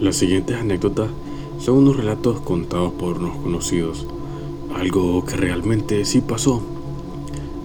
[0.00, 1.10] Las siguientes anécdotas
[1.58, 4.06] son unos relatos contados por unos conocidos,
[4.74, 6.62] algo que realmente sí pasó.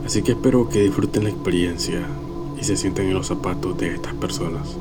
[0.05, 2.05] Así que espero que disfruten la experiencia
[2.59, 4.75] y se sienten en los zapatos de estas personas.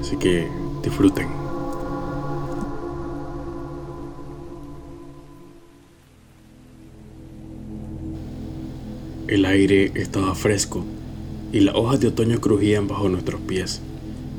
[0.00, 0.48] Así que
[0.82, 1.28] disfruten.
[9.28, 10.84] El aire estaba fresco
[11.52, 13.82] y las hojas de otoño crujían bajo nuestros pies,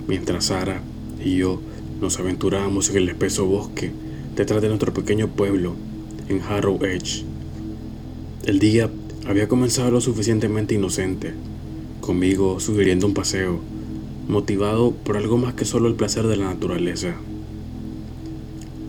[0.07, 0.81] mientras Sara
[1.23, 1.59] y yo
[2.03, 3.89] nos aventurábamos en el espeso bosque
[4.35, 5.73] detrás de nuestro pequeño pueblo,
[6.27, 7.23] en Harrow Edge.
[8.45, 8.89] El día
[9.25, 11.33] había comenzado lo suficientemente inocente,
[12.01, 13.61] conmigo sugiriendo un paseo,
[14.27, 17.15] motivado por algo más que solo el placer de la naturaleza.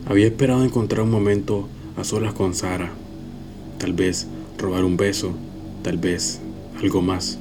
[0.06, 2.92] Había esperado encontrar un momento a solas con Sara,
[3.78, 4.26] tal vez
[4.58, 5.34] robar un beso,
[5.84, 6.40] tal vez
[6.82, 7.38] algo más.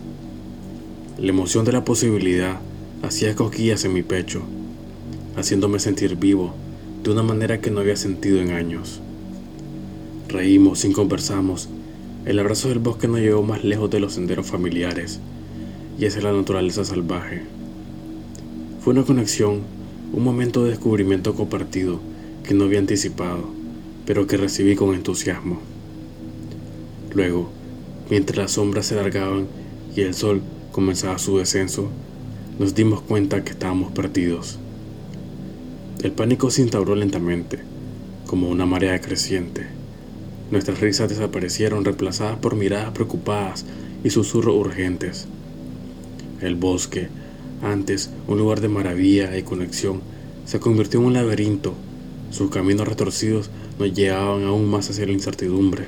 [1.18, 2.60] La emoción de la posibilidad
[3.02, 4.44] hacía cosquillas en mi pecho
[5.36, 6.53] haciéndome sentir vivo
[7.03, 9.02] de una manera que no había sentido en años.
[10.30, 11.70] Reímos, sin conversamos.
[12.25, 15.20] El abrazo del bosque nos llevó más lejos de los senderos familiares
[16.00, 17.44] y es la naturaleza salvaje.
[18.81, 19.62] Fue una conexión,
[20.14, 22.00] un momento de descubrimiento compartido
[22.44, 23.50] que no había anticipado,
[24.06, 25.59] pero que recibí con entusiasmo.
[27.14, 27.50] Luego,
[28.09, 29.47] mientras las sombras se alargaban
[29.95, 31.90] y el sol comenzaba su descenso,
[32.59, 34.59] nos dimos cuenta que estábamos perdidos.
[36.04, 37.59] El pánico se instauró lentamente,
[38.28, 39.68] como una marea creciente.
[40.52, 43.64] Nuestras risas desaparecieron reemplazadas por miradas preocupadas
[44.04, 45.28] y susurros urgentes.
[46.42, 47.08] El bosque,
[47.62, 50.02] antes un lugar de maravilla y conexión,
[50.44, 51.74] se convirtió en un laberinto.
[52.31, 55.86] Sus caminos retorcidos nos llevaban aún más hacia la incertidumbre.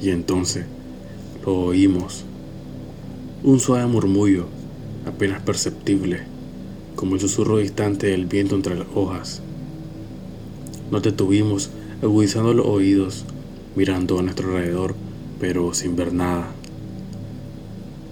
[0.00, 0.64] Y entonces
[1.44, 2.24] lo oímos.
[3.42, 4.46] Un suave murmullo,
[5.04, 6.37] apenas perceptible
[6.98, 9.40] como el susurro distante del viento entre las hojas.
[10.90, 11.70] Nos detuvimos,
[12.02, 13.24] agudizando los oídos,
[13.76, 14.96] mirando a nuestro alrededor,
[15.38, 16.48] pero sin ver nada.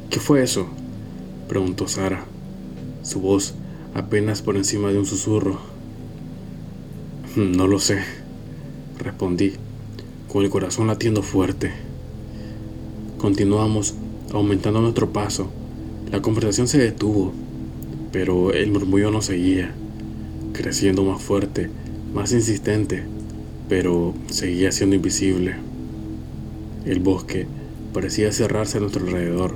[0.09, 0.69] ¿Qué fue eso?
[1.49, 2.27] preguntó Sara,
[3.03, 3.55] su voz
[3.93, 5.59] apenas por encima de un susurro.
[7.35, 8.05] No lo sé,
[9.01, 9.55] respondí,
[10.33, 11.73] con el corazón latiendo fuerte.
[13.19, 13.95] Continuamos
[14.33, 15.49] aumentando nuestro paso.
[16.13, 17.33] La conversación se detuvo
[18.17, 19.75] pero el murmullo no seguía,
[20.55, 21.69] creciendo más fuerte,
[22.15, 23.03] más insistente,
[23.69, 25.57] pero seguía siendo invisible.
[26.87, 27.47] El bosque
[27.93, 29.53] parecía cerrarse a nuestro alrededor,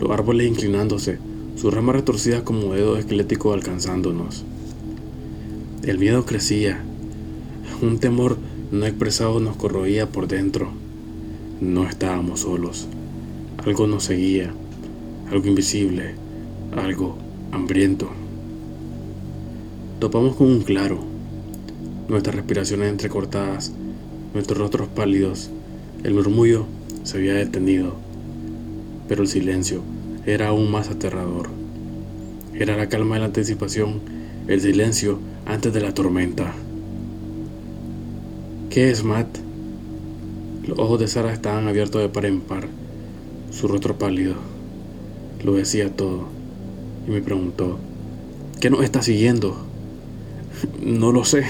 [0.00, 1.18] los árboles inclinándose,
[1.54, 4.44] sus ramas retorcidas como dedos esqueléticos alcanzándonos.
[5.84, 6.80] El miedo crecía,
[7.80, 8.38] un temor
[8.72, 10.72] no expresado nos corroía por dentro.
[11.60, 12.88] No estábamos solos,
[13.64, 14.52] algo nos seguía,
[15.30, 16.16] algo invisible,
[16.76, 18.08] algo hambriento.
[20.00, 21.00] Topamos con un claro,
[22.08, 23.72] nuestras respiraciones entrecortadas,
[24.34, 25.50] nuestros rostros pálidos,
[26.04, 26.66] el murmullo
[27.04, 27.94] se había detenido,
[29.08, 29.82] pero el silencio
[30.26, 31.48] era aún más aterrador.
[32.54, 34.00] Era la calma de la anticipación,
[34.46, 36.52] el silencio antes de la tormenta.
[38.70, 39.28] ¿Qué es, Matt?
[40.66, 42.68] Los ojos de Sara estaban abiertos de par en par,
[43.50, 44.34] su rostro pálido.
[45.42, 46.37] Lo decía todo
[47.08, 47.78] y me preguntó,
[48.60, 49.56] ¿qué nos está siguiendo?
[50.84, 51.44] No lo sé,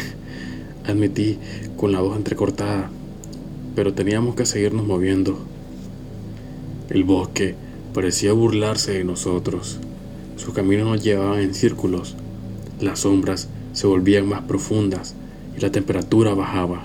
[0.86, 1.36] admití
[1.76, 2.91] con la voz entrecortada,
[3.74, 5.36] pero teníamos que seguirnos moviendo.
[6.91, 7.56] El bosque
[7.92, 9.80] parecía burlarse de nosotros.
[10.36, 12.14] Sus caminos nos llevaban en círculos.
[12.80, 15.16] Las sombras se volvían más profundas
[15.56, 16.84] y la temperatura bajaba.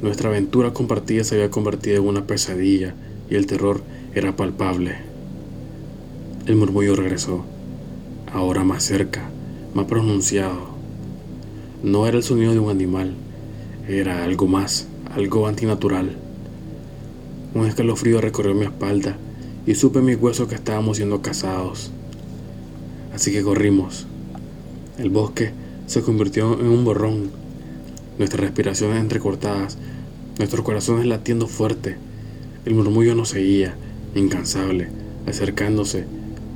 [0.00, 2.94] Nuestra aventura compartida se había convertido en una pesadilla
[3.28, 3.82] y el terror
[4.14, 4.94] era palpable.
[6.46, 7.44] El murmullo regresó
[8.34, 9.30] ahora más cerca,
[9.74, 10.74] más pronunciado.
[11.84, 13.14] No era el sonido de un animal,
[13.88, 16.16] era algo más, algo antinatural.
[17.54, 19.16] Un escalofrío recorrió mi espalda
[19.66, 21.92] y supe en mis huesos que estábamos siendo cazados.
[23.14, 24.06] Así que corrimos.
[24.98, 25.52] El bosque
[25.86, 27.30] se convirtió en un borrón,
[28.18, 29.78] nuestras respiraciones entrecortadas,
[30.38, 31.96] nuestros corazones latiendo fuerte.
[32.64, 33.76] El murmullo nos seguía,
[34.16, 34.88] incansable,
[35.28, 36.06] acercándose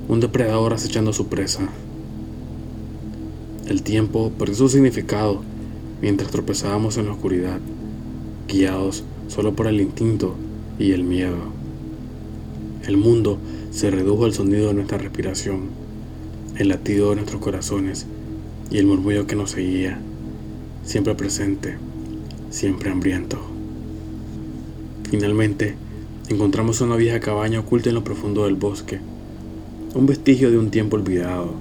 [0.08, 1.68] un depredador acechando a su presa.
[3.66, 5.42] El tiempo perdió su significado
[6.00, 7.60] mientras tropezábamos en la oscuridad,
[8.48, 10.34] guiados solo por el instinto
[10.78, 11.36] y el miedo.
[12.86, 13.38] El mundo
[13.70, 15.64] se redujo al sonido de nuestra respiración,
[16.56, 18.06] el latido de nuestros corazones
[18.70, 20.00] y el murmullo que nos seguía,
[20.84, 21.76] siempre presente,
[22.48, 23.38] siempre hambriento.
[25.10, 25.74] Finalmente,
[26.30, 29.00] encontramos una vieja cabaña oculta en lo profundo del bosque
[29.98, 31.54] un vestigio de un tiempo olvidado.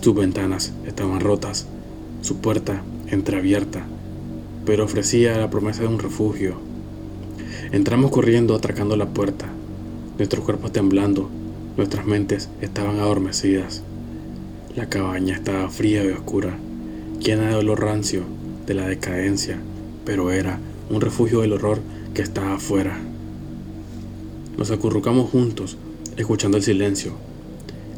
[0.00, 1.66] Sus ventanas estaban rotas
[2.22, 3.84] su puerta entreabierta,
[4.64, 6.54] pero ofrecía la promesa de un refugio.
[7.72, 9.46] Entramos corriendo atracando la puerta,
[10.16, 11.28] nuestros cuerpos temblando,
[11.76, 13.82] nuestras mentes estaban adormecidas.
[14.76, 16.56] La cabaña estaba fría y oscura,
[17.18, 18.22] llena de olor rancio,
[18.64, 19.58] de la decadencia,
[20.04, 21.80] pero era un refugio del horror
[22.14, 22.96] que estaba afuera.
[24.56, 25.76] Nos acurrucamos juntos,
[26.16, 27.12] escuchando el silencio,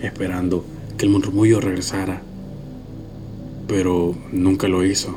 [0.01, 0.65] esperando
[0.97, 2.23] que el murmullo regresara,
[3.67, 5.17] pero nunca lo hizo.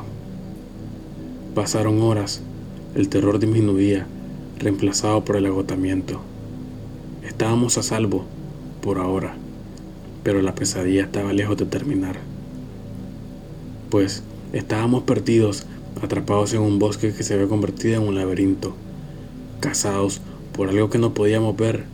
[1.54, 2.42] Pasaron horas,
[2.94, 4.06] el terror disminuía,
[4.58, 6.20] reemplazado por el agotamiento.
[7.26, 8.24] Estábamos a salvo,
[8.82, 9.34] por ahora,
[10.22, 12.16] pero la pesadilla estaba lejos de terminar.
[13.88, 14.22] Pues
[14.52, 15.66] estábamos perdidos,
[16.02, 18.74] atrapados en un bosque que se había convertido en un laberinto,
[19.60, 20.20] cazados
[20.52, 21.84] por algo que no podíamos ver,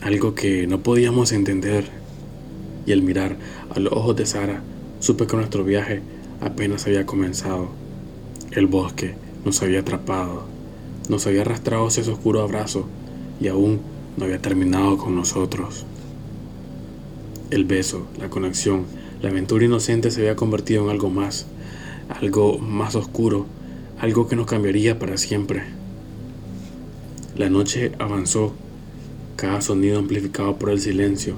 [0.00, 1.84] algo que no podíamos entender.
[2.86, 3.36] Y al mirar
[3.74, 4.62] a los ojos de Sara,
[5.00, 6.02] supe que nuestro viaje
[6.40, 7.68] apenas había comenzado.
[8.52, 9.14] El bosque
[9.44, 10.44] nos había atrapado,
[11.08, 12.86] nos había arrastrado hacia ese oscuro abrazo
[13.40, 13.80] y aún
[14.16, 15.84] no había terminado con nosotros.
[17.50, 18.86] El beso, la conexión,
[19.22, 21.46] la aventura inocente se había convertido en algo más,
[22.20, 23.46] algo más oscuro,
[23.98, 25.62] algo que nos cambiaría para siempre.
[27.36, 28.52] La noche avanzó,
[29.36, 31.34] cada sonido amplificado por el silencio,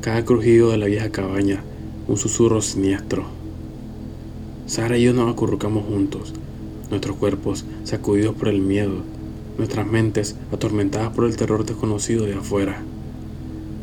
[0.00, 1.62] cada crujido de la vieja cabaña,
[2.06, 3.24] un susurro siniestro.
[4.66, 6.32] Sara y yo nos acurrucamos juntos,
[6.90, 9.02] nuestros cuerpos sacudidos por el miedo,
[9.58, 12.82] nuestras mentes atormentadas por el terror desconocido de afuera.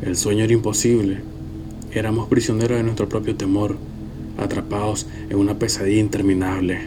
[0.02, 1.20] El sueño era imposible,
[1.92, 3.76] éramos prisioneros de nuestro propio temor,
[4.38, 6.80] atrapados en una pesadilla interminable.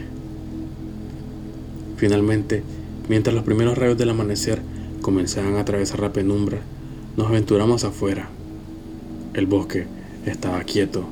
[1.96, 2.62] Finalmente,
[3.10, 4.62] Mientras los primeros rayos del amanecer
[5.00, 6.58] comenzaban a atravesar la penumbra,
[7.16, 8.28] nos aventuramos afuera.
[9.34, 9.86] El bosque
[10.26, 11.04] estaba quieto.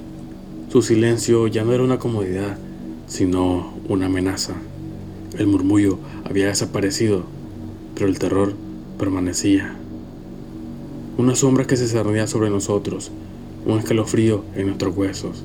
[0.70, 2.58] Su silencio ya no era una comodidad,
[3.06, 4.54] sino una amenaza.
[5.38, 7.24] El murmullo había desaparecido,
[7.94, 8.54] pero el terror
[8.98, 9.76] permanecía.
[11.16, 13.10] Una sombra que se cernía sobre nosotros,
[13.66, 15.44] un escalofrío en nuestros huesos.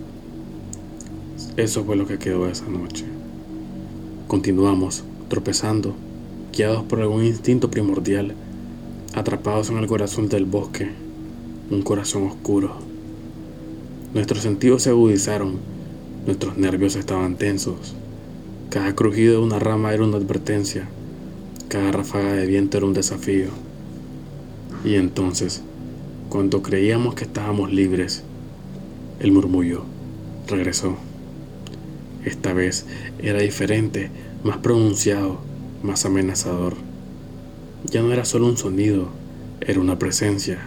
[1.57, 3.06] Eso fue lo que quedó esa noche.
[4.28, 5.95] Continuamos, tropezando
[6.53, 8.35] guiados por algún instinto primordial,
[9.15, 10.91] atrapados en el corazón del bosque,
[11.71, 12.75] un corazón oscuro.
[14.13, 15.57] Nuestros sentidos se agudizaron,
[16.27, 17.95] nuestros nervios estaban tensos.
[18.69, 20.88] Cada crujido de una rama era una advertencia,
[21.69, 23.47] cada ráfaga de viento era un desafío.
[24.85, 25.63] Y entonces,
[26.29, 28.23] cuando creíamos que estábamos libres,
[29.19, 29.85] el murmullo
[30.47, 30.97] regresó.
[32.25, 32.85] Esta vez
[33.19, 34.11] era diferente,
[34.44, 35.52] más pronunciado
[35.83, 36.75] más amenazador.
[37.91, 39.09] Ya no era solo un sonido,
[39.62, 40.59] era una presencia,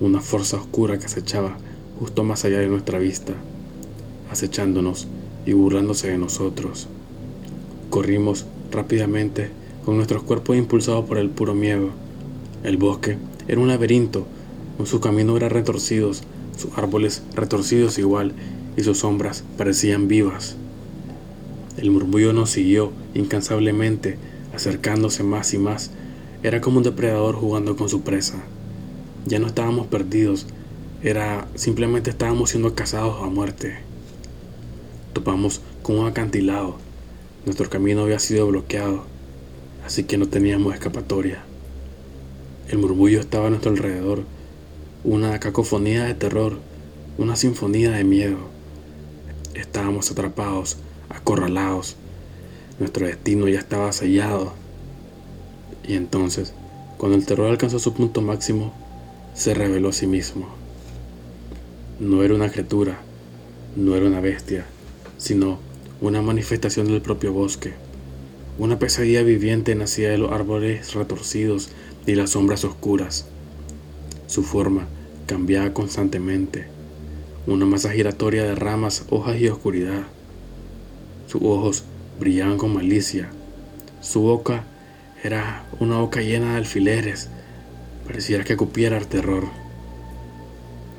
[0.00, 1.56] una fuerza oscura que acechaba
[1.98, 3.32] justo más allá de nuestra vista,
[4.30, 5.06] acechándonos
[5.46, 6.88] y burlándose de nosotros.
[7.90, 9.50] Corrimos rápidamente
[9.84, 11.90] con nuestros cuerpos impulsados por el puro miedo.
[12.64, 13.16] El bosque
[13.46, 14.26] era un laberinto,
[14.76, 16.24] con sus caminos eran retorcidos,
[16.56, 18.32] sus árboles retorcidos igual
[18.76, 20.56] y sus sombras parecían vivas.
[21.76, 24.16] El murmullo nos siguió incansablemente,
[24.54, 25.90] acercándose más y más.
[26.44, 28.44] Era como un depredador jugando con su presa.
[29.26, 30.46] Ya no estábamos perdidos,
[31.02, 33.78] era simplemente estábamos siendo cazados a muerte.
[35.12, 36.76] Topamos con un acantilado.
[37.44, 39.04] Nuestro camino había sido bloqueado,
[39.84, 41.42] así que no teníamos escapatoria.
[42.68, 44.22] El murmullo estaba a nuestro alrededor,
[45.02, 46.58] una cacofonía de terror,
[47.18, 48.38] una sinfonía de miedo.
[49.54, 50.78] Estábamos atrapados
[51.14, 51.96] acorralados.
[52.78, 54.52] Nuestro destino ya estaba sellado.
[55.86, 56.54] Y entonces,
[56.98, 58.72] cuando el terror alcanzó su punto máximo,
[59.34, 60.48] se reveló a sí mismo.
[62.00, 63.00] No era una criatura,
[63.76, 64.66] no era una bestia,
[65.18, 65.58] sino
[66.00, 67.72] una manifestación del propio bosque.
[68.58, 71.70] Una pesadilla viviente nacía de los árboles retorcidos
[72.06, 73.26] y las sombras oscuras.
[74.26, 74.86] Su forma
[75.26, 76.66] cambiaba constantemente,
[77.46, 80.04] una masa giratoria de ramas, hojas y oscuridad.
[81.26, 81.84] Sus ojos
[82.18, 83.28] brillaban con malicia.
[84.00, 84.64] Su boca
[85.22, 87.28] era una boca llena de alfileres.
[88.06, 89.44] Pareciera que cupiera el terror.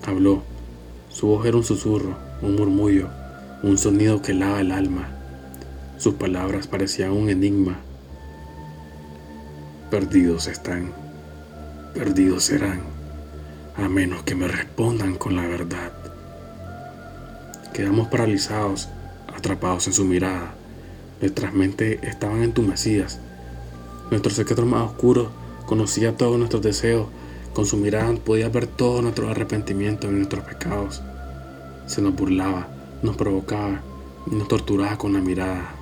[0.06, 0.44] Habló.
[1.10, 3.10] Su voz era un susurro, un murmullo,
[3.64, 5.08] un sonido que lava el alma.
[5.98, 7.78] Sus palabras parecían un enigma.
[9.90, 10.92] Perdidos están,
[11.94, 12.82] perdidos serán,
[13.78, 15.94] a menos que me respondan con la verdad.
[17.72, 18.90] Quedamos paralizados
[19.36, 20.56] atrapados en su mirada.
[21.22, 23.20] Nuestras mentes estaban entumecidas.
[24.12, 25.32] Nuestro secreto más oscuro
[25.66, 27.08] conocía todos nuestros deseos.
[27.54, 31.02] Con su mirada podía ver todo nuestro arrepentimiento y nuestros pecados.
[31.88, 32.68] Se nos burlaba,
[33.02, 33.82] nos provocaba,
[34.32, 35.76] y nos torturaba con la mirada.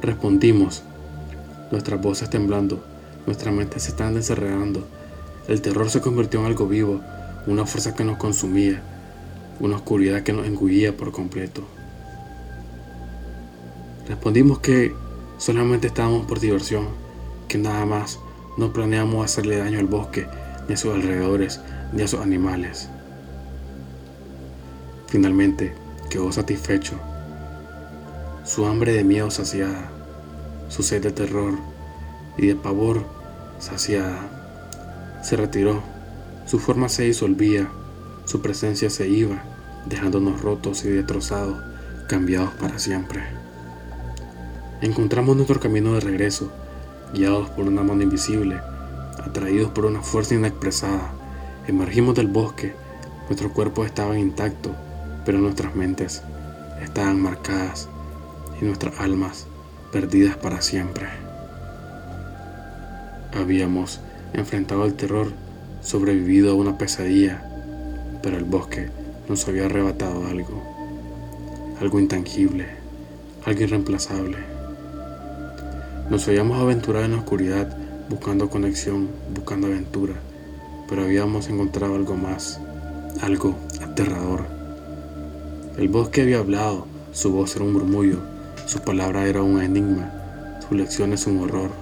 [0.00, 0.82] Respondimos,
[1.70, 2.82] nuestras voces temblando,
[3.26, 4.86] nuestras mentes se estaban desenredando.
[5.48, 7.00] El terror se convirtió en algo vivo,
[7.46, 8.82] una fuerza que nos consumía,
[9.60, 11.62] una oscuridad que nos engullía por completo.
[14.08, 14.94] Respondimos que
[15.36, 16.88] solamente estábamos por diversión,
[17.46, 18.18] que nada más
[18.56, 20.26] no planeamos hacerle daño al bosque,
[20.66, 21.60] ni a sus alrededores,
[21.92, 22.88] ni a sus animales.
[25.08, 25.74] Finalmente
[26.10, 26.94] quedó satisfecho
[28.44, 29.90] su hambre de miedo saciada,
[30.70, 31.58] su sed de terror
[32.38, 33.04] y de pavor
[33.58, 35.20] saciada.
[35.22, 35.82] Se retiró,
[36.46, 37.68] su forma se disolvía,
[38.24, 39.42] su presencia se iba,
[39.84, 41.58] dejándonos rotos y destrozados,
[42.08, 43.37] cambiados para siempre.
[44.80, 46.52] Encontramos nuestro camino de regreso,
[47.12, 48.60] guiados por una mano invisible,
[49.20, 51.10] atraídos por una fuerza inexpresada.
[51.66, 52.74] Emergimos del bosque,
[53.28, 54.70] nuestro cuerpo estaba intacto,
[55.26, 56.22] pero nuestras mentes
[56.80, 57.88] estaban marcadas
[58.62, 59.48] y nuestras almas
[59.90, 61.08] perdidas para siempre.
[63.36, 64.00] Habíamos
[64.32, 65.32] enfrentado al terror,
[65.82, 67.42] sobrevivido a una pesadilla,
[68.22, 68.90] pero el bosque
[69.28, 70.62] nos había arrebatado algo,
[71.80, 72.66] algo intangible,
[73.44, 74.57] algo irreemplazable.
[76.10, 77.68] Nos habíamos aventurado en la oscuridad
[78.08, 80.14] buscando conexión, buscando aventura,
[80.88, 82.58] pero habíamos encontrado algo más,
[83.20, 84.46] algo aterrador.
[85.76, 88.20] El bosque había hablado, su voz era un murmullo,
[88.64, 91.72] su palabra era un enigma, su lección es un horror.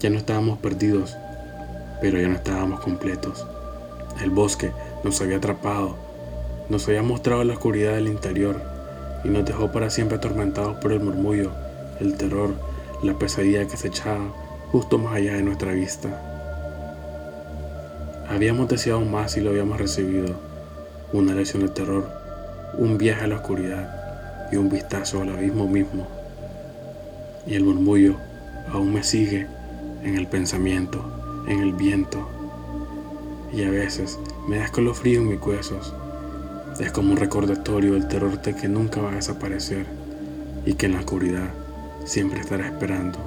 [0.00, 1.18] Ya no estábamos perdidos,
[2.00, 3.46] pero ya no estábamos completos.
[4.22, 4.72] El bosque
[5.04, 5.96] nos había atrapado,
[6.70, 8.62] nos había mostrado la oscuridad del interior
[9.22, 11.50] y nos dejó para siempre atormentados por el murmullo,
[12.00, 12.54] el terror,
[13.02, 14.32] la pesadilla que se echaba
[14.72, 16.08] justo más allá de nuestra vista.
[18.28, 20.34] Habíamos deseado más y lo habíamos recibido,
[21.12, 22.10] una lección de terror,
[22.78, 26.08] un viaje a la oscuridad y un vistazo al abismo mismo.
[27.46, 28.16] Y el murmullo
[28.72, 29.46] aún me sigue
[30.02, 31.04] en el pensamiento,
[31.46, 32.28] en el viento.
[33.52, 35.94] Y a veces me da escalofrío en mis huesos.
[36.80, 39.86] Es como un recordatorio del terror de que nunca va a desaparecer
[40.66, 41.50] y que en la oscuridad
[42.04, 43.18] siempre estará esperando,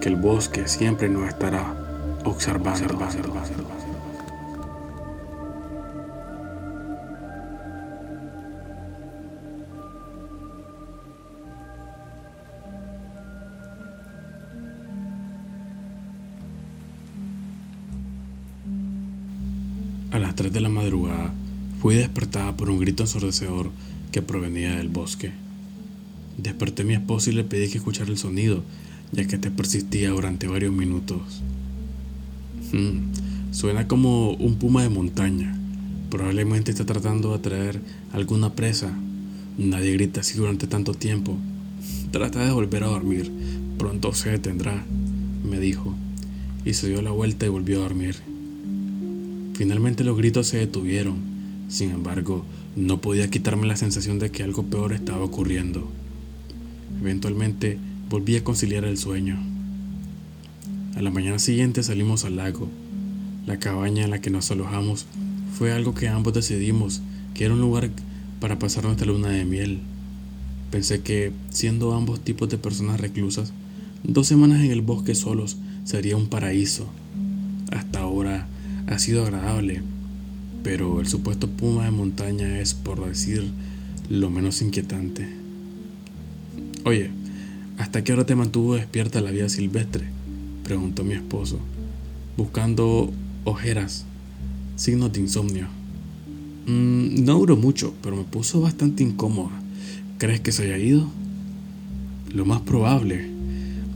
[0.00, 1.74] que el bosque siempre nos estará
[2.24, 2.96] observando.
[2.96, 3.50] observando.
[20.12, 21.32] A las 3 de la madrugada
[21.80, 23.70] fui despertada por un grito ensordecedor
[24.10, 25.32] que provenía del bosque.
[26.42, 28.62] Desperté a mi esposo y le pedí que escuchara el sonido,
[29.12, 31.42] ya que este persistía durante varios minutos.
[32.72, 33.12] Hmm,
[33.52, 35.54] suena como un puma de montaña.
[36.08, 37.80] Probablemente está tratando de atraer
[38.12, 38.90] alguna presa.
[39.58, 41.36] Nadie grita así durante tanto tiempo.
[42.10, 43.30] Trata de volver a dormir.
[43.76, 44.84] Pronto se detendrá,
[45.44, 45.94] me dijo,
[46.64, 48.16] y se dio la vuelta y volvió a dormir.
[49.54, 51.18] Finalmente los gritos se detuvieron.
[51.68, 52.44] Sin embargo,
[52.76, 55.90] no podía quitarme la sensación de que algo peor estaba ocurriendo.
[57.00, 57.78] Eventualmente
[58.08, 59.38] volví a conciliar el sueño.
[60.96, 62.68] A la mañana siguiente salimos al lago.
[63.46, 65.06] La cabaña en la que nos alojamos
[65.56, 67.02] fue algo que ambos decidimos
[67.34, 67.90] que era un lugar
[68.40, 69.80] para pasar nuestra luna de miel.
[70.70, 73.52] Pensé que, siendo ambos tipos de personas reclusas,
[74.02, 76.86] dos semanas en el bosque solos sería un paraíso.
[77.72, 78.46] Hasta ahora
[78.86, 79.82] ha sido agradable,
[80.62, 83.50] pero el supuesto puma de montaña es, por decir,
[84.08, 85.39] lo menos inquietante.
[86.84, 87.10] Oye,
[87.78, 90.04] ¿hasta qué hora te mantuvo despierta la vida silvestre?
[90.64, 91.58] preguntó mi esposo,
[92.36, 93.12] buscando
[93.44, 94.04] ojeras,
[94.76, 95.68] signos de insomnio.
[96.66, 99.50] Mm, no duró mucho, pero me puso bastante incómoda.
[100.18, 101.08] ¿Crees que se haya ido?
[102.32, 103.28] Lo más probable.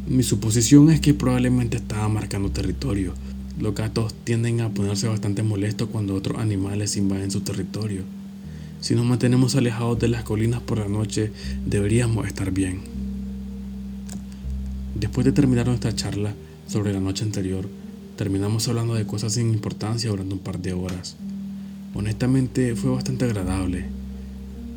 [0.08, 3.14] Mi suposición es que probablemente estaba marcando territorio
[3.58, 8.02] los gatos tienden a ponerse bastante molestos cuando otros animales invaden su territorio.
[8.84, 11.32] Si nos mantenemos alejados de las colinas por la noche,
[11.64, 12.82] deberíamos estar bien.
[14.94, 16.34] Después de terminar nuestra charla
[16.66, 17.66] sobre la noche anterior,
[18.18, 21.16] terminamos hablando de cosas sin importancia durante un par de horas.
[21.94, 23.86] Honestamente fue bastante agradable.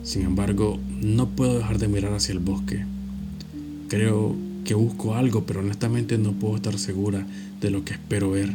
[0.03, 2.85] Sin embargo, no puedo dejar de mirar hacia el bosque.
[3.89, 7.27] Creo que busco algo, pero honestamente no puedo estar segura
[7.59, 8.53] de lo que espero ver.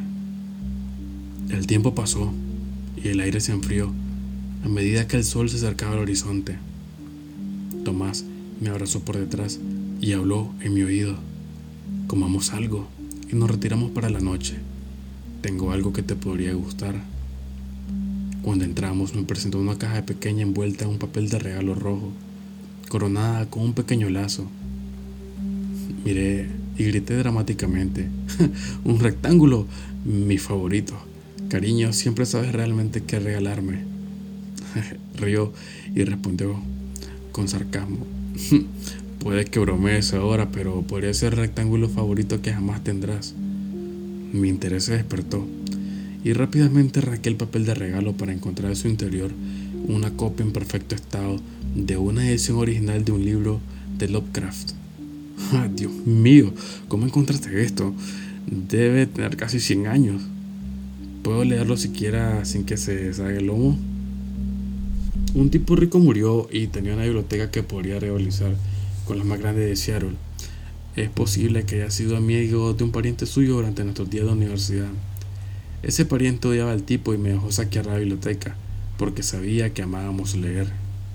[1.51, 2.33] El tiempo pasó
[2.97, 3.93] y el aire se enfrió
[4.65, 6.57] a medida que el sol se acercaba al horizonte.
[7.85, 8.25] Tomás
[8.61, 9.59] me abrazó por detrás
[10.01, 11.17] y habló en mi oído.
[12.07, 12.87] Comamos algo
[13.31, 14.57] y nos retiramos para la noche.
[15.41, 16.95] Tengo algo que te podría gustar.
[18.43, 22.13] Cuando entramos me presentó una caja pequeña envuelta en un papel de regalo rojo,
[22.89, 24.47] coronada con un pequeño lazo.
[26.05, 28.09] Miré y grité dramáticamente,
[28.85, 29.67] un rectángulo,
[30.05, 30.95] mi favorito.
[31.49, 33.92] Cariño, siempre sabes realmente qué regalarme.
[35.19, 35.53] Rió
[35.95, 36.57] y respondió
[37.33, 38.07] con sarcasmo.
[39.19, 43.35] Puede que bromees ahora, pero podría ser el rectángulo favorito que jamás tendrás.
[44.33, 45.47] Mi interés se despertó
[46.25, 49.31] y rápidamente rasqué el papel de regalo para encontrar en su interior
[49.87, 51.41] una copia en perfecto estado
[51.75, 53.61] de una edición original de un libro
[53.99, 54.73] de Lovecraft.
[55.55, 56.55] Ah, Dios mío,
[56.89, 57.93] ¿cómo encontraste esto?
[58.47, 60.23] Debe tener casi 100 años.
[61.23, 63.77] ¿Puedo leerlo siquiera sin que se deshaga el lomo?
[65.35, 68.55] Un tipo rico murió y tenía una biblioteca que podría realizar
[69.07, 70.17] con la más grande de Seattle.
[70.95, 74.91] Es posible que haya sido amigo de un pariente suyo durante nuestros días de universidad.
[75.83, 78.57] Ese pariente odiaba al tipo y me dejó saquear la biblioteca
[78.99, 80.71] porque sabía que amábamos leer.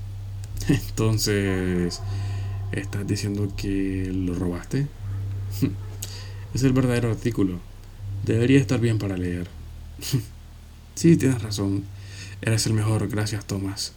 [0.68, 2.02] Entonces,
[2.72, 4.88] ¿estás diciendo que lo robaste?
[6.56, 7.60] es el verdadero artículo.
[8.26, 9.48] Debería estar bien para leer.
[10.96, 11.84] sí, tienes razón.
[12.42, 13.08] Eres el mejor.
[13.10, 13.94] Gracias, Tomás.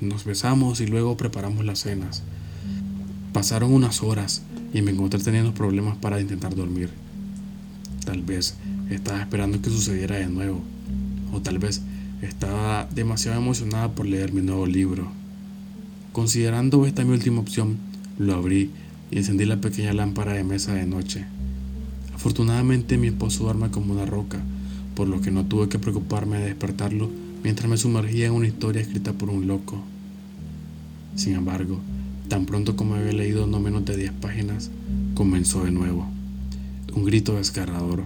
[0.00, 2.22] Nos besamos y luego preparamos las cenas.
[3.34, 4.42] Pasaron unas horas
[4.72, 6.88] y me encontré teniendo problemas para intentar dormir.
[8.06, 8.56] Tal vez
[8.88, 10.62] estaba esperando que sucediera de nuevo,
[11.34, 11.82] o tal vez
[12.22, 15.12] estaba demasiado emocionada por leer mi nuevo libro.
[16.12, 17.76] Considerando esta mi última opción,
[18.18, 18.70] lo abrí
[19.10, 21.26] y encendí la pequeña lámpara de mesa de noche.
[22.14, 24.40] Afortunadamente mi esposo duerme como una roca,
[24.94, 27.10] por lo que no tuve que preocuparme de despertarlo
[27.42, 29.82] mientras me sumergía en una historia escrita por un loco.
[31.16, 31.80] Sin embargo,
[32.28, 34.70] tan pronto como había leído no menos de 10 páginas,
[35.14, 36.06] comenzó de nuevo.
[36.94, 38.04] Un grito desgarrador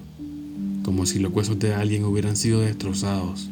[0.83, 3.49] como si los huesos de alguien hubieran sido destrozados.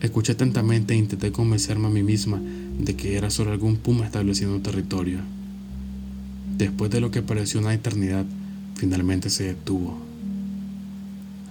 [0.00, 2.40] Escuché atentamente e intenté convencerme a mí misma
[2.78, 5.18] de que era solo algún puma estableciendo territorio.
[6.56, 8.24] Después de lo que pareció una eternidad,
[8.76, 9.98] finalmente se detuvo.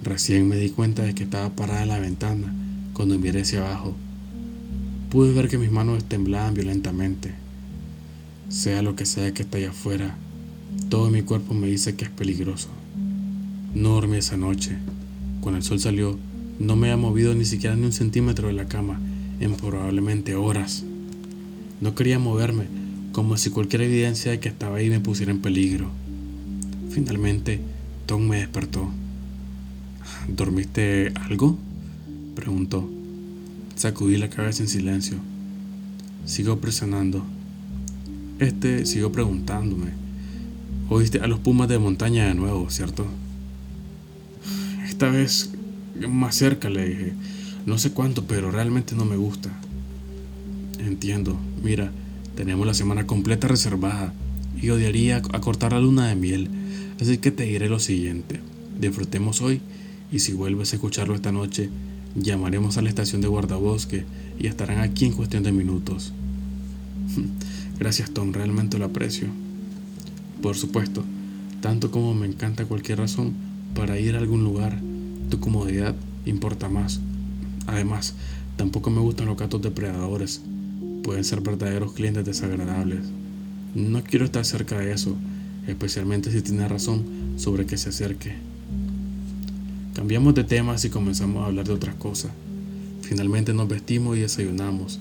[0.02, 2.52] Recién me di cuenta de que estaba parada en la ventana
[2.92, 3.94] cuando miré hacia abajo.
[5.10, 7.34] Pude ver que mis manos temblaban violentamente.
[8.48, 10.16] Sea lo que sea que está allá afuera,
[10.88, 12.68] todo mi cuerpo me dice que es peligroso.
[13.74, 14.76] No dormí esa noche.
[15.40, 16.18] Cuando el sol salió,
[16.58, 19.00] no me había movido ni siquiera ni un centímetro de la cama
[19.40, 20.84] en probablemente horas.
[21.80, 22.64] No quería moverme,
[23.12, 25.90] como si cualquier evidencia de que estaba ahí me pusiera en peligro.
[26.90, 27.60] Finalmente,
[28.06, 28.90] Tom me despertó.
[30.28, 31.58] ¿Dormiste algo?
[32.42, 32.90] Preguntó.
[33.76, 35.16] Sacudí la cabeza en silencio.
[36.24, 37.24] Sigo presionando.
[38.40, 39.92] Este siguió preguntándome.
[40.88, 43.06] Oíste a los pumas de montaña de nuevo, ¿cierto?
[44.88, 45.52] Esta vez
[46.08, 47.12] más cerca le dije,
[47.64, 49.48] no sé cuánto, pero realmente no me gusta.
[50.80, 51.92] Entiendo, mira,
[52.34, 54.12] tenemos la semana completa reservada
[54.60, 56.50] y odiaría acortar la luna de miel,
[57.00, 58.40] así que te diré lo siguiente,
[58.80, 59.60] disfrutemos hoy
[60.10, 61.70] y si vuelves a escucharlo esta noche,
[62.14, 64.04] llamaremos a la estación de guardabosque
[64.38, 66.12] y estarán aquí en cuestión de minutos.
[67.78, 69.28] Gracias Tom, realmente lo aprecio.
[70.40, 71.04] Por supuesto,
[71.60, 73.32] tanto como me encanta cualquier razón
[73.74, 74.78] para ir a algún lugar,
[75.30, 75.94] tu comodidad
[76.26, 77.00] importa más.
[77.66, 78.14] Además,
[78.56, 80.42] tampoco me gustan los gatos depredadores.
[81.02, 83.06] Pueden ser verdaderos clientes desagradables.
[83.74, 85.16] No quiero estar cerca de eso,
[85.66, 87.04] especialmente si tiene razón
[87.36, 88.51] sobre que se acerque.
[89.94, 92.32] Cambiamos de temas y comenzamos a hablar de otras cosas.
[93.02, 95.00] Finalmente nos vestimos y desayunamos.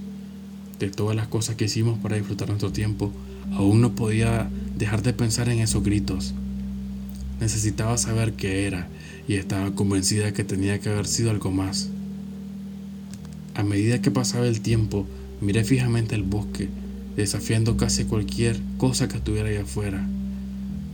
[0.79, 3.09] De todas las cosas que hicimos para disfrutar nuestro tiempo,
[3.53, 6.33] aún no podía dejar de pensar en esos gritos.
[7.39, 8.89] Necesitaba saber qué era
[9.29, 11.89] y estaba convencida que tenía que haber sido algo más.
[13.55, 15.05] A medida que pasaba el tiempo,
[15.39, 16.67] miré fijamente el bosque,
[17.15, 20.05] desafiando casi cualquier cosa que estuviera allá afuera.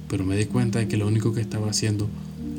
[0.07, 2.07] Pero me di cuenta de que lo único que estaba haciendo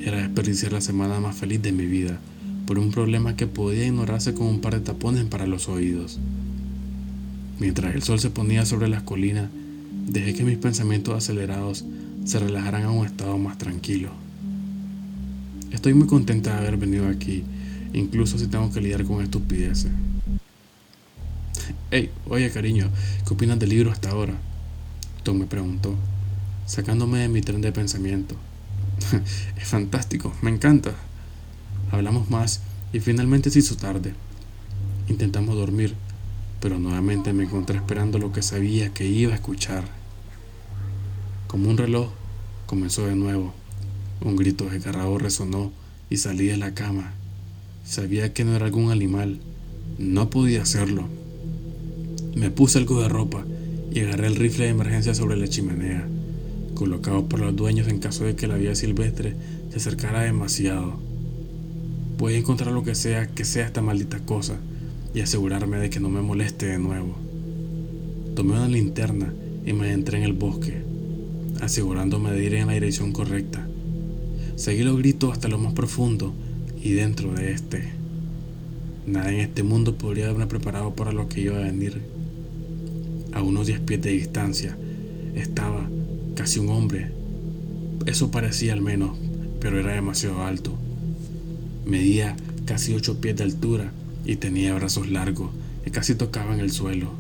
[0.09, 2.19] era desperdiciar la semana más feliz de mi vida
[2.67, 6.19] por un problema que podía ignorarse con un par de tapones para los oídos.
[7.59, 9.49] Mientras el sol se ponía sobre las colinas,
[10.07, 11.85] dejé que mis pensamientos acelerados
[12.25, 14.11] se relajarán a un estado más tranquilo.
[15.71, 17.45] Estoy muy contenta de haber venido aquí,
[17.93, 19.93] incluso si tengo que lidiar con estupideces.
[21.91, 22.91] Hey, oye cariño,
[23.27, 24.35] ¿qué opinas del libro hasta ahora?
[25.23, 25.95] Tom me preguntó,
[26.67, 28.37] sacándome de mi tren de pensamiento.
[29.57, 30.95] es fantástico, me encanta.
[31.91, 32.61] Hablamos más
[32.93, 34.15] y finalmente se hizo tarde.
[35.09, 35.95] Intentamos dormir,
[36.61, 39.85] pero nuevamente me encontré esperando lo que sabía que iba a escuchar.
[41.47, 42.11] Como un reloj,
[42.67, 43.55] comenzó de nuevo.
[44.21, 45.73] Un grito desgarrado resonó
[46.11, 47.13] y salí de la cama.
[47.85, 49.41] Sabía que no era algún animal.
[49.99, 51.09] No podía hacerlo.
[52.35, 53.45] Me puse algo de ropa
[53.91, 56.07] y agarré el rifle de emergencia sobre la chimenea,
[56.79, 59.35] colocado por los dueños en caso de que la vía silvestre
[59.71, 60.95] se acercara demasiado.
[62.17, 64.57] Voy a encontrar lo que sea que sea esta maldita cosa
[65.13, 67.17] y asegurarme de que no me moleste de nuevo.
[68.37, 69.35] Tomé una linterna
[69.67, 70.85] y me entré en el bosque,
[71.61, 73.67] asegurándome de ir en la dirección correcta.
[74.55, 76.33] Seguí los gritos hasta lo más profundo
[76.81, 77.89] y dentro de este.
[79.05, 82.01] Nada en este mundo podría haberme preparado para lo que iba a venir.
[83.33, 84.77] A unos 10 pies de distancia
[85.35, 85.89] estaba
[86.39, 87.11] casi un hombre.
[88.07, 89.19] Eso parecía al menos,
[89.61, 90.79] pero era demasiado alto.
[91.85, 93.91] Medía casi 8 pies de altura
[94.25, 95.51] y tenía brazos largos
[95.83, 97.11] que casi tocaban el suelo.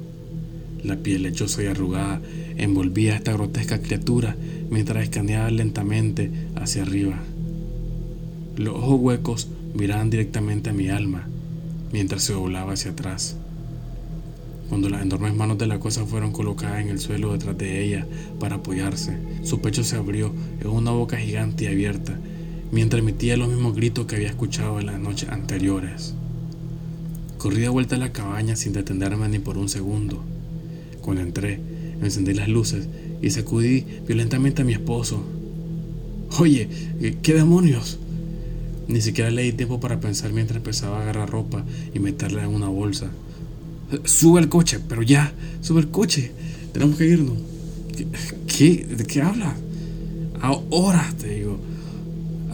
[0.84, 2.20] La piel lechosa y arrugada
[2.58, 4.36] envolvía a esta grotesca criatura
[4.70, 7.18] mientras escaneaba lentamente hacia arriba.
[8.56, 11.26] Los ojos huecos miraban directamente a mi alma
[11.92, 13.36] mientras se doblaba hacia atrás.
[14.68, 18.06] Cuando las enormes manos de la cosa fueron colocadas en el suelo detrás de ella
[18.38, 22.18] para apoyarse, su pecho se abrió en una boca gigante y abierta,
[22.70, 26.14] mientras emitía los mismos gritos que había escuchado en las noches anteriores.
[27.38, 30.22] Corrí de vuelta a la cabaña sin detenerme ni por un segundo.
[31.00, 31.60] Cuando entré,
[32.02, 32.88] encendí las luces
[33.22, 35.22] y sacudí violentamente a mi esposo.
[36.38, 36.68] Oye,
[37.22, 37.98] ¿qué demonios?
[38.86, 42.50] Ni siquiera le di tiempo para pensar mientras empezaba a agarrar ropa y meterla en
[42.50, 43.10] una bolsa.
[44.04, 46.32] Sube el coche, pero ya, sube el coche.
[46.72, 47.38] Tenemos que irnos.
[48.46, 48.86] ¿Qué?
[48.86, 49.54] ¿De qué habla?
[50.40, 51.58] Ahora, te digo.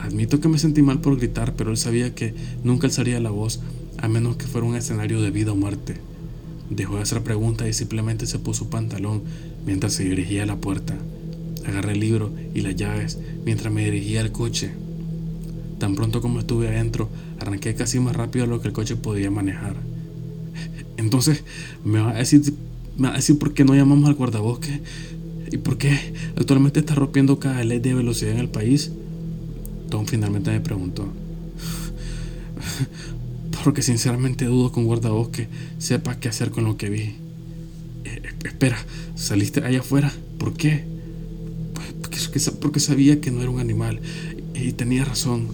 [0.01, 3.61] Admito que me sentí mal por gritar, pero él sabía que nunca alzaría la voz
[3.99, 5.97] a menos que fuera un escenario de vida o muerte.
[6.71, 9.23] Dejó de hacer preguntas y simplemente se puso pantalón
[9.67, 10.95] mientras se dirigía a la puerta.
[11.67, 14.73] Agarré el libro y las llaves mientras me dirigía al coche.
[15.79, 17.09] Tan pronto como estuve adentro,
[17.41, 19.77] arranqué casi más rápido de lo que el coche podía manejar.
[20.97, 21.45] Entonces,
[21.85, 22.43] ¿me va a decir,
[22.97, 24.81] me va a decir por qué no llamamos al guardabosque?
[25.51, 25.99] ¿Y por qué
[26.37, 28.93] actualmente está rompiendo cada ley de velocidad en el país?
[29.91, 31.07] Tom finalmente me preguntó.
[33.65, 37.15] Porque sinceramente dudo que un guardabosque sepa qué hacer con lo que vi.
[38.05, 38.77] Eh, espera,
[39.15, 40.13] ¿saliste allá afuera?
[40.39, 40.85] ¿Por qué?
[42.01, 42.19] Porque,
[42.61, 44.01] porque sabía que no era un animal
[44.55, 45.49] y tenía razón.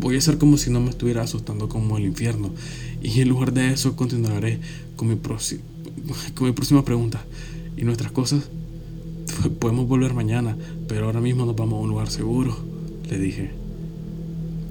[0.00, 2.52] Voy a hacer como si no me estuviera asustando como el infierno.
[3.02, 4.60] Y en lugar de eso continuaré
[4.96, 7.24] con mi, con mi próxima pregunta.
[7.76, 8.48] ¿Y nuestras cosas?
[9.58, 10.56] Podemos volver mañana,
[10.88, 12.56] pero ahora mismo nos vamos a un lugar seguro,
[13.08, 13.50] le dije.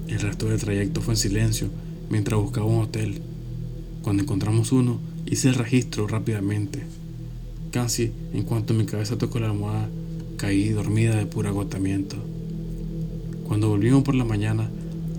[0.08, 1.68] El resto del trayecto fue en silencio
[2.10, 3.20] mientras buscaba un hotel.
[4.02, 6.82] Cuando encontramos uno, hice el registro rápidamente.
[7.70, 9.88] Casi en cuanto mi cabeza tocó la almohada,
[10.36, 12.16] caí dormida de puro agotamiento.
[13.46, 14.68] Cuando volvimos por la mañana,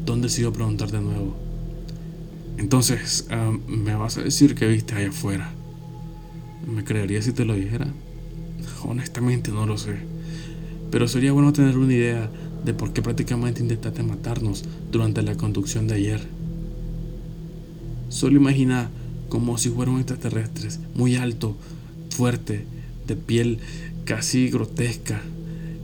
[0.06, 1.47] Don decidió preguntar de nuevo.
[2.58, 5.52] Entonces, ah, ¿me vas a decir que viste allá afuera?
[6.68, 7.88] ¿Me creería si te lo dijera?
[8.84, 9.96] Honestamente no lo sé.
[10.92, 12.30] Pero sería bueno tener una idea
[12.66, 16.22] de por qué prácticamente intentaste matarnos durante la conducción de ayer.
[18.10, 18.90] Solo imagina
[19.30, 21.56] como si fuera un extraterrestre, muy alto,
[22.10, 22.66] fuerte,
[23.06, 23.60] de piel
[24.06, 25.22] casi grotesca,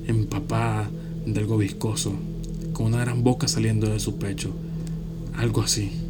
[0.08, 0.90] empapada
[1.26, 2.14] de algo viscoso,
[2.74, 4.54] con una gran boca saliendo de su pecho,
[5.36, 6.03] algo así.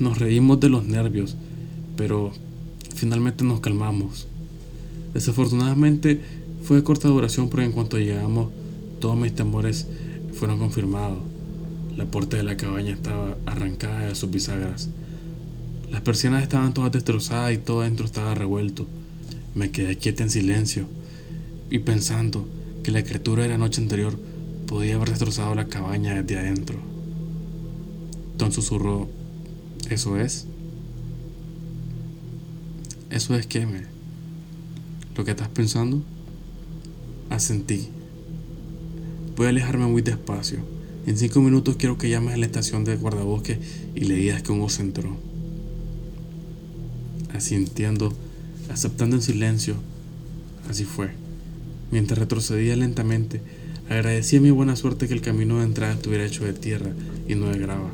[0.00, 1.36] Nos reímos de los nervios,
[1.96, 2.32] pero
[2.94, 4.26] finalmente nos calmamos.
[5.12, 6.20] Desafortunadamente
[6.64, 8.50] fue de corta duración porque en cuanto llegamos
[9.00, 9.86] todos mis temores
[10.32, 11.18] fueron confirmados.
[11.96, 14.88] La puerta de la cabaña estaba arrancada de sus bisagras.
[15.92, 18.86] Las persianas estaban todas destrozadas y todo dentro estaba revuelto.
[19.54, 20.86] Me quedé quieta en silencio
[21.70, 22.48] y pensando
[22.82, 24.18] que la criatura de la noche anterior
[24.66, 26.78] podía haber destrozado la cabaña desde adentro.
[28.36, 29.08] Don susurró,
[29.90, 30.46] ¿eso es?
[33.10, 33.82] ¿Eso es qué, me?
[35.16, 36.02] ¿Lo que estás pensando?
[37.30, 37.88] Asentí.
[39.36, 40.58] Voy a alejarme muy despacio.
[41.06, 43.58] En cinco minutos quiero que llames a la estación de guardabosque
[43.94, 45.16] y le digas que un oso entró.
[47.32, 48.12] Asintiendo,
[48.70, 49.76] aceptando en silencio,
[50.68, 51.10] así fue.
[51.90, 53.42] Mientras retrocedía lentamente,
[53.88, 56.90] agradecí a mi buena suerte que el camino de entrada estuviera hecho de tierra
[57.28, 57.90] y no de grava.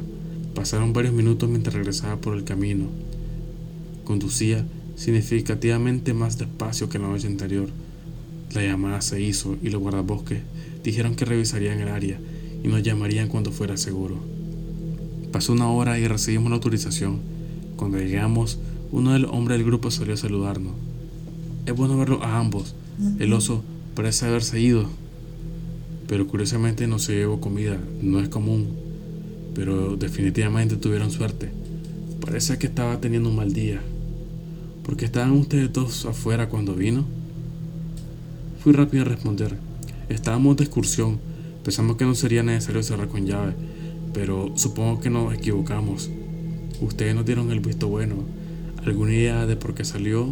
[0.55, 2.87] Pasaron varios minutos mientras regresaba por el camino.
[4.05, 7.69] Conducía significativamente más despacio que la noche anterior.
[8.53, 10.43] La llamada se hizo y los guardabosques
[10.83, 12.19] dijeron que revisarían el área
[12.63, 14.17] y nos llamarían cuando fuera seguro.
[15.33, 17.21] Pasó una hora y recibimos la autorización.
[17.77, 18.59] Cuando llegamos,
[18.91, 20.73] uno de los hombres del grupo salió a saludarnos.
[21.67, 22.75] Es bueno verlo a ambos.
[23.19, 23.63] El oso
[23.95, 24.87] parece haberse ido,
[26.09, 28.80] pero curiosamente no se llevó comida, no es común.
[29.61, 31.51] Pero definitivamente tuvieron suerte.
[32.19, 33.83] Parece que estaba teniendo un mal día.
[34.83, 37.05] ¿Por qué estaban ustedes dos afuera cuando vino?
[38.65, 39.59] Fui rápido a responder.
[40.09, 41.19] Estábamos de excursión.
[41.63, 43.53] Pensamos que no sería necesario cerrar con llave,
[44.15, 46.09] pero supongo que nos equivocamos.
[46.81, 48.15] Ustedes nos dieron el visto bueno.
[48.87, 50.27] ¿Alguna idea de por qué salió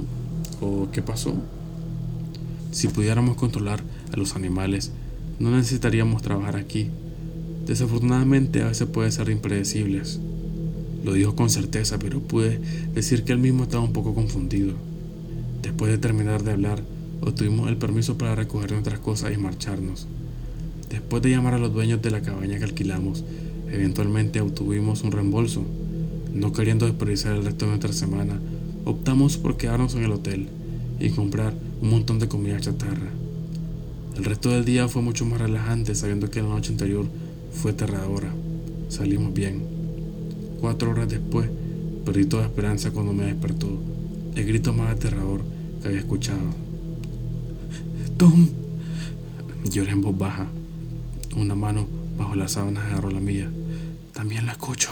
[0.63, 1.35] o qué pasó?
[2.71, 4.91] Si pudiéramos controlar a los animales,
[5.39, 6.89] no necesitaríamos trabajar aquí.
[7.69, 10.19] Desafortunadamente a veces pueden ser impredecibles.
[11.05, 12.59] Lo dijo con certeza, pero pude
[12.95, 14.73] decir que él mismo estaba un poco confundido.
[15.63, 16.83] Después de terminar de hablar,
[17.21, 20.07] obtuvimos el permiso para recoger nuestras cosas y marcharnos.
[20.89, 23.23] Después de llamar a los dueños de la cabaña que alquilamos,
[23.71, 25.63] eventualmente obtuvimos un reembolso.
[26.33, 28.41] No queriendo desperdiciar el resto de nuestra semana,
[28.87, 30.49] optamos por quedarnos en el hotel
[31.01, 31.53] y comprar
[31.83, 33.11] un montón de comida chatarra.
[34.17, 37.07] El resto del día fue mucho más relajante sabiendo que la noche anterior
[37.59, 38.33] fue aterradora.
[38.89, 39.63] Salimos bien.
[40.61, 41.51] Cuatro horas después,
[42.05, 43.69] perdí toda esperanza cuando me despertó
[44.35, 45.41] el grito más aterrador
[45.83, 46.39] que había escuchado.
[48.17, 48.49] Tom.
[49.65, 50.47] Lloré en voz baja.
[51.37, 53.51] Una mano bajo las sábanas agarró la mía.
[54.13, 54.91] También la escucho.